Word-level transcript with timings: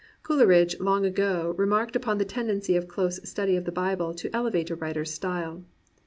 Coleridge 0.23 0.79
long 0.79 1.05
ago 1.05 1.53
remarked 1.59 1.95
upon 1.95 2.17
the 2.17 2.25
tendency 2.25 2.75
of 2.75 2.85
a 2.85 2.87
close 2.87 3.19
study 3.23 3.55
of 3.55 3.65
the 3.65 3.71
Bible 3.71 4.15
to 4.15 4.35
elevate 4.35 4.71
a 4.71 4.75
writer's 4.75 5.13
style. 5.13 5.63